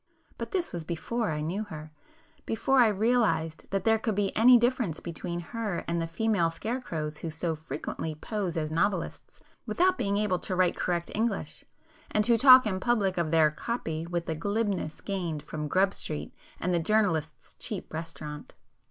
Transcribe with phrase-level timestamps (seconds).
[0.39, 4.99] but this was before I knew her,—before I realized that there could be any difference
[4.99, 10.39] between her and the female scarecrows who so frequently pose as 'novelists' without being able
[10.39, 11.65] to write correct English,
[12.09, 16.33] and who talk in public of their 'copy' with the glibness gained from Grub Street
[16.59, 18.55] and the journalists' cheap restaurant.